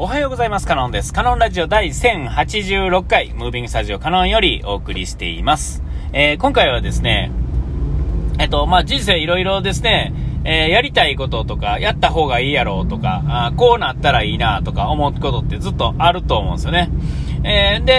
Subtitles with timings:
[0.00, 0.66] おはようございます。
[0.68, 1.12] カノンです。
[1.12, 5.82] カノンラジオ第1086回、ムービングスタジオカノンよりお送りしています。
[6.12, 7.32] えー、今回はですね、
[8.38, 10.14] えっと、まあ、人生いろいろですね、
[10.44, 16.90] えー、やりたいこととか、やった方がいいやろうとか、あこうなったらいいなとか思うことってずっとあると思うんですよね。
[17.42, 17.92] えー、で、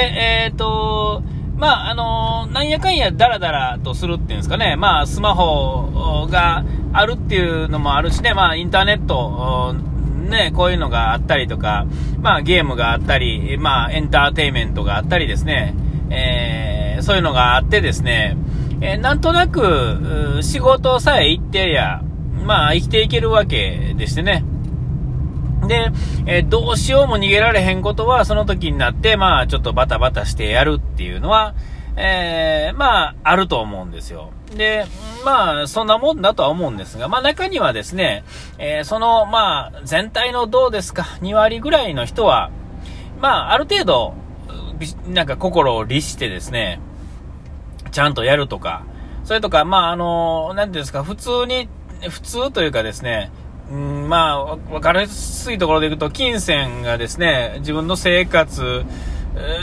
[0.45, 1.21] えっと、
[1.57, 6.63] まあ、あのー、なんやかんやダラダラとするっていうんですかね、まあ、スマホが
[6.93, 9.75] あるっていうのもあるしね、まあ、インターネット、
[10.29, 11.85] ね、こういうのがあったりとか、
[12.19, 15.75] まあ、ゲームがあったり、まあ、エンターテイメントがあったりですね、
[16.09, 18.37] えー、そういうのがあってですね、
[18.81, 22.01] えー、なんとなく、仕事さえ行ってりゃ、
[22.45, 24.43] まあ、生きていけるわけでしてね。
[25.67, 25.91] で、
[26.25, 31.53] えー、どうしようも逃げられへんことは、その時になって、まあ、ちょっとバタバタしてやるっていうのは、
[31.95, 34.31] えー、まあ、あると思うんですよ。
[34.55, 34.85] で、
[35.25, 38.23] まあ、そんなもんだとは思うんですが、まあ中にはですね、
[38.57, 42.51] えー、その、まあ、全体のどうですか、2割ぐらいの人は、
[43.19, 44.13] まあ、ある程度、
[45.07, 46.79] なんか心を律してですね、
[47.91, 48.85] ちゃんとやるとか、
[49.23, 51.69] それとか、まあ、あの、なんていうんですか、普通に、
[52.09, 53.31] 普通というかですね、
[53.71, 58.85] うん、まあ、わかりやすいところでいくと、金銭がですね、自分の生活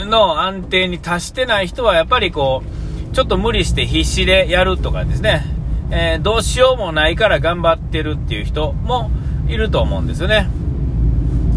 [0.05, 2.76] の安定に達してない人は、やっぱりこう、
[3.17, 5.43] ちょっと無理して必死でやるとかですね、
[5.89, 9.09] えー、どうしようもないから頑張ってるっていう人も
[9.47, 10.47] いると思うんですよね。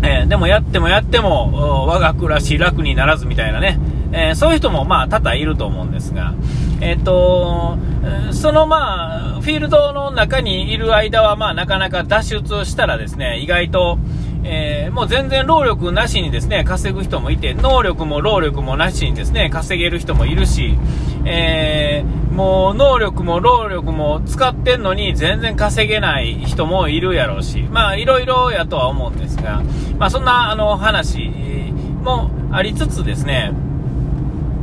[0.03, 3.78] えー、でもやってもやっても我が暮らし楽にならずみたいなね、
[4.11, 6.33] えー、そういう人もまあ多々いると思うんですが、
[6.81, 7.77] えっ、と、
[8.33, 13.98] そのまあ、フィールドの中にいる間はまあなかなか脱出したらですね、意外と、
[14.42, 20.78] えー、もう全然労力なしにですね、稼ぐ人もいて、能力も労力もなしにですね、稼げる人もいるし、
[21.24, 29.62] えー、もう能力も労力も使ってんのに全然稼げない人もいるやろうし、まあいろいろやとは思うんですが、
[29.98, 31.30] まあそんなあの話
[32.02, 33.52] もありつつですね、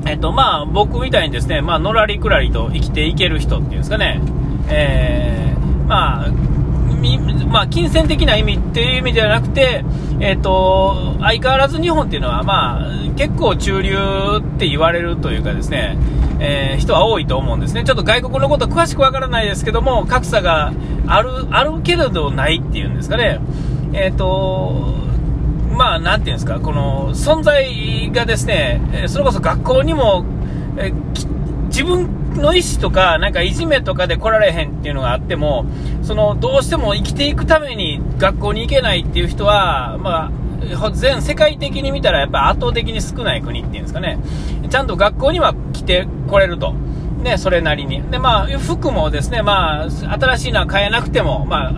[0.07, 4.21] えっとまあ僕みたいにですね、まあのらりくらりと生きていける人っていうんですかね、
[4.69, 6.46] えー、まあ
[7.47, 9.83] まあ、金銭的な意味っていう意味ではなくて、
[10.19, 15.97] え、ー、と、相変わらず日本っていうのは、まあ、結構中流って言われるというかですね、
[16.39, 17.83] えー、人は多いと思うんですね。
[17.83, 20.73] ちょっと外国のこと詳しくわからないですけども、格差が
[21.07, 23.39] ある、あるけれどないっていうんですかね。
[23.93, 24.95] えっ、ー、と、
[25.71, 30.25] まあ、なんていうんですか、この存在がですね、それこそ学校にも、
[30.77, 30.91] え
[31.67, 35.65] 自分の意思とか、なんかいじめとかで来られへんっていうのがあっても、
[36.03, 44.19] その、どうしても生きていくために学校に行けないっていう人は、まあ、全世界的に見たらやっぱ圧倒的に少ない国っていうんですかね。
[44.69, 46.73] ちゃんと学校には来てこれると。
[47.17, 48.01] ね、それなりに。
[48.11, 51.73] で、まあ、服もですね、まあ、新しいのは買えなくても、まあ、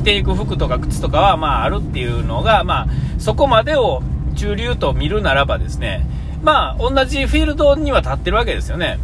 [0.00, 2.86] 着ていく服とか靴とかは、まあ、あるっていうのが、まあ、
[3.18, 4.02] そこまでを
[4.34, 6.06] 中流と見るならばですね、
[6.42, 8.98] まあ、同じフィールドには立ってるわけですよね。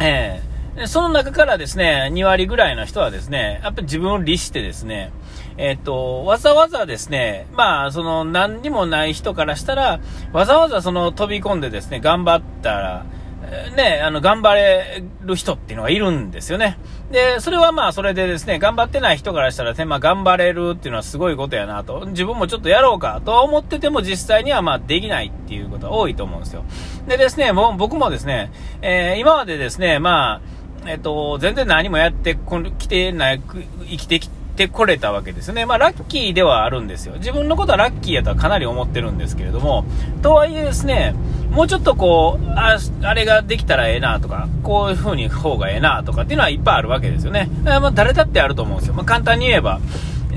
[0.00, 5.12] えー、その中からですね、2割ぐらいの人はですね、やっぱり自分を律してですね、
[5.56, 10.00] えっ、と、わざわざですね、まあ、その何にもない人からしたら、
[10.32, 13.06] わざわざその飛び込んでですね、頑張ったら、
[13.76, 16.78] ね、あの、頑張れる人っていうのがいるんですよね。
[17.10, 22.06] で、それはまあ、それでですね、頑張ってない人からしたら、ね、まあ、頑張れるっていうのはすごいことやなと。
[22.06, 26.64] 自分もちょっとやろうかと思ってても、実際にはまあ、できないっていうことが多いと思うんですよ。
[27.08, 28.50] でですね、もう僕もですね、
[28.82, 30.40] えー、今までですね、まあ、
[30.86, 32.38] えっと、全然何もやって
[32.78, 33.42] きてない、
[33.88, 35.66] 生きてきて、てこれたわけですね。
[35.66, 37.14] まあ、ラッキーではあるんですよ。
[37.14, 39.84] 自分のことはラッキーやとはかなり思ってるんですけれども、
[40.22, 41.14] とはいえですね、
[41.50, 47.50] もうちょっとこう、ああれができたらええなとか、こういう風に方がええなとかっていうのはいっぱいあるわけですよね。
[47.64, 48.94] まあ、誰だってあると思うんですよ。
[48.94, 49.80] まあ、簡単に言えば、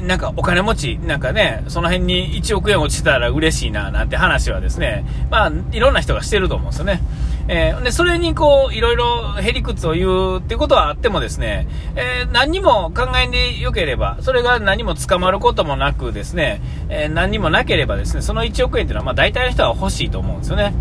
[0.04, 7.02] なんかお金持ち、なんかね、その辺に1億円落ちたら嬉しいな、なんて話はですね、まあ、いろんな人がしてると思うんですよね。
[7.50, 20.74] えー、で、それにこう、いろいろへりくつを言うっていうことはあってもですね、えー、何にも考えんでよければ、それが何も捕まることもなくですね、えー、何にもなければですね、その1億円っていうのは、まあ大体の人は欲しいと思うんですよね。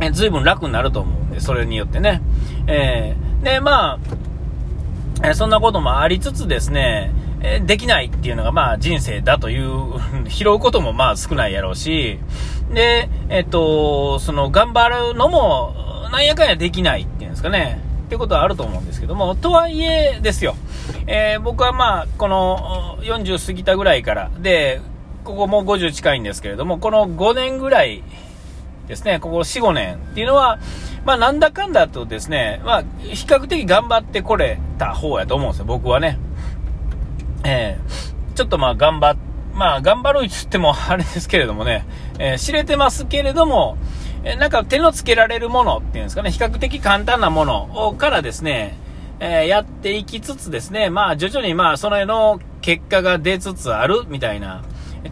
[0.00, 2.22] えー、随分楽になると思うんで、それによってね。
[2.68, 3.98] えー、で、まあ、
[5.24, 7.12] えそんなこともありつつですね、
[7.64, 9.94] できないっていうのがまあ人生だという
[10.28, 12.18] 拾うこともまあ少ないやろうし、
[12.72, 15.74] で、えっと、その頑張るのも
[16.10, 17.80] なんやかんやできないっていうんですかね。
[18.06, 20.56] ってことはあると思うんですけども、とはいえですよ、
[21.06, 24.80] えー、僕はまあ、この40過ぎたぐらいから、で、
[25.24, 28.02] ここもう50近いんですけれども、この5年ぐらい
[28.86, 30.58] ですね、ここ4、5年っていうのは、
[31.04, 36.18] まあなんだかんだとですね、まあ比較的頑張ってこれた方やと思うんですよ、僕はね。
[37.44, 39.16] えー、ちょっとまあ頑張っ、
[39.54, 41.84] まあ、頑張る言ってもあれですけれどもね、
[42.18, 43.76] えー、知れてますけれども、
[44.24, 48.76] えなんか手のつけられるものっていうんですかね、比較的簡単なものからですね、
[49.20, 54.62] えー、やっていきつつですね、まあ徐々にまあそのの結果が出つつあるみたいな、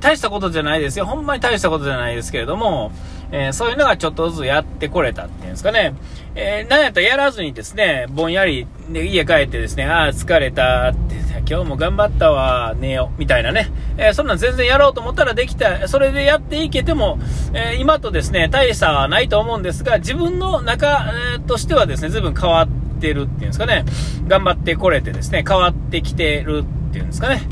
[0.00, 1.06] 大したことじゃないですよ。
[1.06, 2.90] ほんまに大したことじゃないですけれども、
[3.32, 5.94] え、そういうのがちょっとずつやってこれたっていうんですかね。
[6.34, 13.70] えー、なんやったらやらずにですね、ぼんやり、家帰ってですね、ああ、疲れたって、今日も頑張ったわ、寝よ、みたいなね。
[13.96, 17.18] えー、そんなん全然やろうと思ったらできた、それでやっていけても、
[17.54, 22.68] えー、今とですね、大差はないと思うんですが、自分の中、えー、としてはですね、随分変わっ
[23.00, 23.84] てるっていうんですかね。
[24.26, 27.42] 頑張ってこれてですね、変わってきてるっていうんですかね。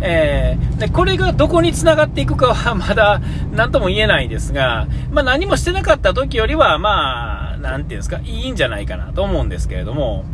[0.00, 3.22] えー、でこれがどこにつながっていくかは まだ
[3.52, 10.24] 何とも言えないですが、まあ、何もしてなかった時よりは、まあ、なんていうんですか、いいんじゃないかなと思うんですけれども、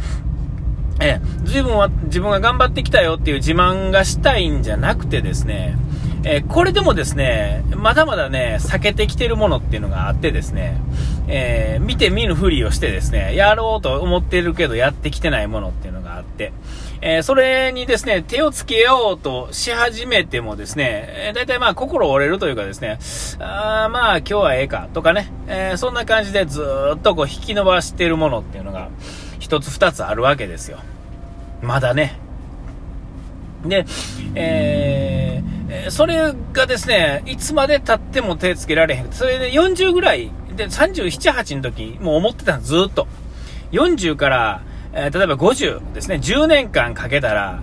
[1.01, 5.77] えー、自分は、自分が頑張ってきたよっていう自慢がしたいんじゃなくてですね、
[6.23, 10.79] えー、これでもですね、まだまだね、避けてきてるものっていうのがあってですね、
[11.29, 16.53] えー、見て見ぬふりをしてですね、やろうと思ってるけどやってきてないものっていうのがあって、
[17.01, 22.99] えー、それにですね、手をつけようとし始めてもですね、えー、大体まあ心折れるというかですね、
[23.39, 26.63] あまあ今日はええかとかね、えー、そんな感じでず
[26.97, 28.91] っとこう引き伸ばしてるものっていうのが
[29.51, 30.79] 一つ二つあるわけですよ。
[31.61, 32.17] まだね。
[33.67, 33.85] で、
[34.37, 39.11] えー、それがですね、いつまで経っても手つけられへん。
[39.11, 43.09] それで40ぐらい、で、37、8の時、もう思ってたんずっと。
[43.73, 44.63] 40から、
[44.93, 47.61] えー、例えば50ですね、10年間かけたら、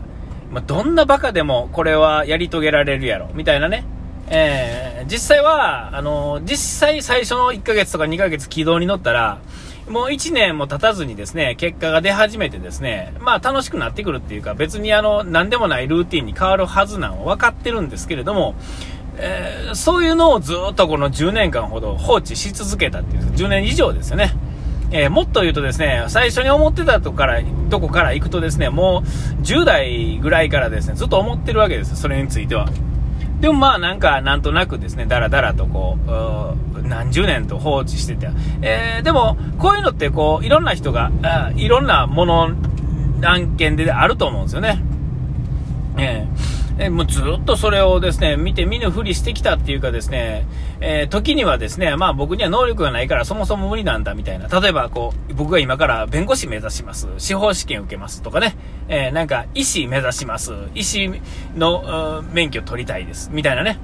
[0.52, 3.86] まあ、どんなバカでもこれはやり遂げられるやろ、みたいなね。
[4.28, 9.40] えー、実際は、あのー、実際最初の1ヶ月とか2ヶ月軌道に乗ったら、
[9.90, 18.56] もう1年も経たずにですね、結果が出始めてですね、まあ楽しくなってくるっていうか、別にあの、何でもないルーティンに変わるはずなのは分かってるんですけれども、
[19.18, 24.34] えー、そういうのをずっとこの10年間ほど放置し続けたっていう、10年以上ですよね。
[24.92, 29.04] えー、もっと言うとですね、最初に思ってたとこから、とこから行くとですね、も
[29.40, 32.70] う10代ぐらいからですね、ずっと思ってるわけです、それについては。
[33.40, 38.30] でもまあなんか、なんとなくですね、だらだらとこう、何十年と放置してて、
[38.62, 41.12] えー、でも、こういうのってこう、いろんな人が、
[41.56, 42.50] いろんなもの、
[43.24, 44.84] 案件であると思うんですよね。
[45.98, 50.46] えーえもうずっとそれをですね、見て見ぬふりしてきたっていうかですね、
[50.80, 54.48] えー、時にはですね、まあ僕には能力がないからそもそも無理なんだみたいな。
[54.48, 57.08] 例えばこう、僕が今から弁護士目指します。
[57.18, 58.56] 司法試験受けますとかね。
[58.90, 60.54] えー、なんか医師目指します。
[60.76, 61.12] 医師
[61.56, 63.32] の免許取りたいです。
[63.34, 63.80] みたいなね。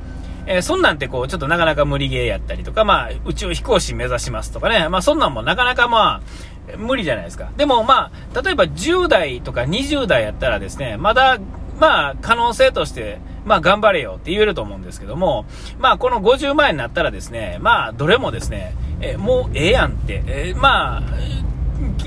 [0.45, 4.87] えー、そんなんてこう、ちょっとなかなか無理ゲーやったりとか、まあ、宇宙飛行士目指しますとかね。
[4.89, 7.49] まあそんなんもなかなかまあ、無理じゃないですか。
[7.57, 11.39] でもまあ、例えば10代とか20代やったらですね、まだ
[11.79, 15.45] まあ、可能性として、まあ、頑張れよって言えると思うんですけども、
[15.79, 21.01] まあ、この50万円になったらですね、まあ、どれもですね、えもうええやんって、えまあ、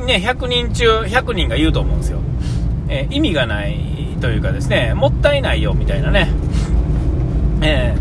[0.02, 2.20] ね、100人中100人が言うと思うんですよ。
[2.88, 6.30] え意味がないというかですね、もったいないよみたいなね。
[7.62, 7.94] え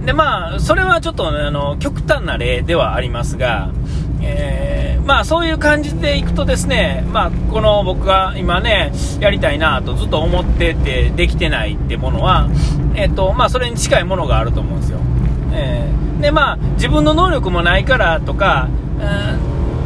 [0.00, 3.70] ー、で、まあ、それはちょっと、あの、極端な例ではありますが、
[4.20, 4.71] えー、
[5.04, 12.48] まあそういう感じでいくとですね、まあこの僕が今ね、やりたいなとずっと思っててできてないってものは、
[12.94, 15.00] えっ、と、まあそれに近いものがあると思うんですよ。
[15.52, 18.68] えー、で、まあ自分の能力もないからとか、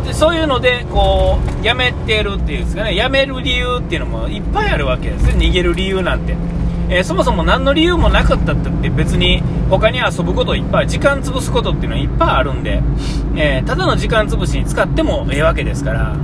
[0.06, 6.36] でそういうので、こう、やめてるっていうんですかね、やめる理由っていうのもいっぱいあるわけですね、逃げる理由なんて。
[6.88, 12.82] えー、そもそも何の理由もなかったって別に他に遊ぶこといっぱい、時間潰すことっていうのはいっぱいあるんで、
[13.36, 16.16] えー、ただの時間潰しに使ってもええわけですから、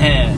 [0.00, 0.36] え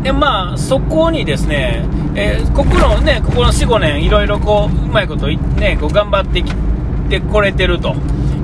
[0.00, 1.84] ー、で、まあ、そこにですね、
[2.14, 6.52] えー、ここのね、ここの4、5年、いろいろこう、うまいことね、こう頑張ってき
[7.08, 7.94] てこれてると、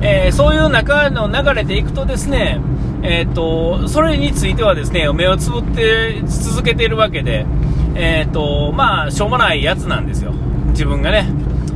[0.01, 2.59] え、そういう中の流れでいくとですね、
[3.03, 7.45] えっ、と、それについてはですね、目をつぶって続けているわけで、
[7.95, 10.31] えっ、と、まあ、しょうもないやつなんですよ。
[10.69, 11.27] 自分がね。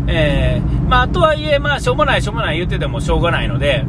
[0.07, 3.85] えー、まあ、とはいえ、まあ、しょうもない、しょうもない言っててもしょうがないので、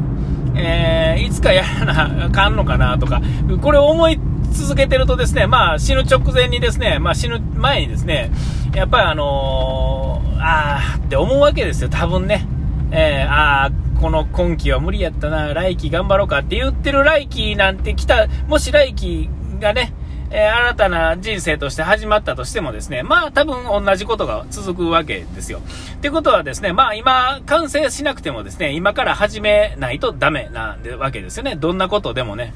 [0.55, 3.21] えー、いつかやらなあかんのかなとか、
[3.61, 4.19] これを思い
[4.51, 8.31] 続けてるとですね、まあ、死ぬ直前にですね、まあ、死ぬ前にですね、
[8.73, 12.47] やっぱりあのー、あーって思うわけですよ、多分ね。
[12.91, 19.93] えー、あー、この今季は無理やったな、来季頑張ろうかって言ってる来季なんて来た、もし来季がね、
[20.33, 25.61] えー、新たな人生として始まったとしてもですね、まあ多分同じことが続くわけですよ。
[25.95, 31.55] ってことはですね、まあ今完成しなくてもですね、今から始めないとダメなわけですよね。
[31.55, 32.53] どんなことでもね。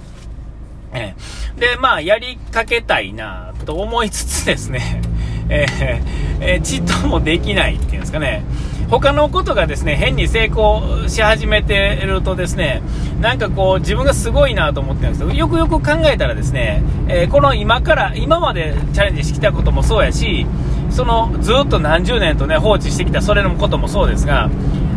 [0.94, 5.02] えー、で、まあやりかけたいなと思いつつですね、
[5.50, 6.04] えー、
[6.40, 8.44] えー、ちっともできないっていうんですかね。
[8.90, 12.82] 他のことがですね、変に成功し始めてるとですね、
[13.20, 20.46] なんかこう、自分がすごいなと思ってるんですけど、よくよく考えたらですね、えー、この今から、今までチャレンジしてきたこともそうやし、
[20.92, 24.50] そのずっと何十年とね、放置してきたそれのこともそうですが、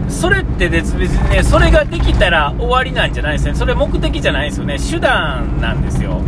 [0.09, 3.55] それって別にね、それができたら終わりなんじゃないですね。
[3.55, 4.77] それ目的じゃないですよね。
[4.79, 6.21] 手段なんですよ。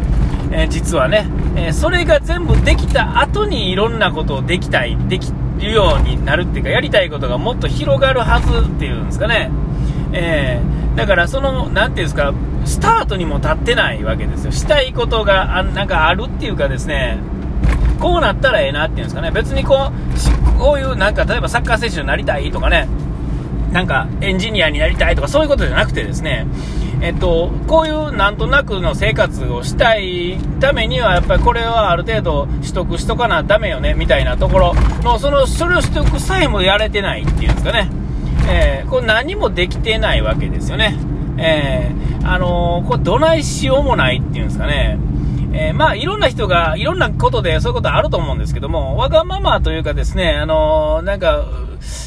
[0.52, 1.26] えー、実はね、
[1.57, 5.33] えー、それが全部できた後にいろんなことをできたい、でき
[5.67, 9.50] るようになるっていうか、やりたいことがもっと広がるはずっていうんですかね。
[10.12, 12.33] えー、だからその、何ていうんですか、
[12.64, 14.52] スタートにも立ってないわけですよ。
[14.52, 17.19] したいことがあなんかあるっていうかですね、
[18.00, 19.31] こうなったらええなっていうんですかね。
[19.31, 19.90] 別にこ
[20.57, 22.88] う、こういうなんか例えばサッカー選手になりたいとかね、
[23.73, 26.47] なんかエンジニアになりたいとかそういうことじゃなくてですね、
[27.03, 37.91] えっと、こういうなんとなくの生活をしたいためには、やっぱりこれはある程度取得しとかなダメよね、みたいなところの、その、それを取得さえもやれてないっていうんですかね。
[38.49, 40.97] えー、これ何もできてないわけですよね。
[41.39, 44.99] えー、あのー、これどないしようもないっていうんですかね。
[45.52, 51.45] えー、まあ、いろんな人が、いろんなことでそういうことあると思うんですけども、わがままというかですね、あのー、なんか、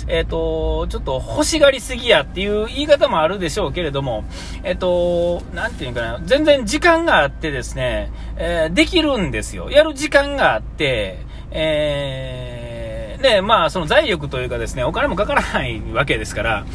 [0.07, 4.23] えっ、ー、と、ちょっと欲しがりすぎやっていう言い方もあるでしょうけれども、
[4.63, 9.69] えっ、と、なんていうかな、全然時間があってですね、えできるんですよ。
[9.69, 11.19] やる時間があって、
[11.51, 16.65] えー、まあ、その財力というかですね、お金もかからないわけですから、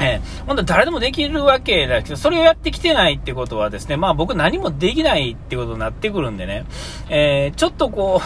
[0.00, 6.64] えー、本当誰でもできるわけだけど、それをやってきてないってことはですね、まあ僕何もできないってことになってくるんでね、
[7.08, 8.20] えー、ちょっとこ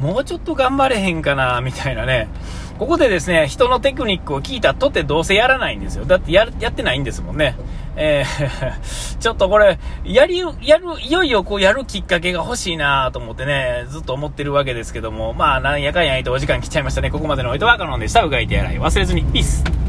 [0.00, 2.28] う、もうちょっと頑張れへんかな、みたいなね、
[2.78, 6.04] ここでですね、人のテクニックを聞いたとってどうせやらないんですよ。
[6.04, 7.56] だってや、やってないんですもんね。
[7.96, 17.10] えー、 ちょっとこれ、やり、やる、いよいよこうやるきっかけが欲しいなと思ってね、ずっと思ってるわけですけども、まあ、なんやかんやいとお時間来ちゃいましたね。
[17.10, 18.22] ここまでのおいとはカノンでした。
[18.22, 19.22] うがいてやらい忘れずに。
[19.24, 19.85] ピース。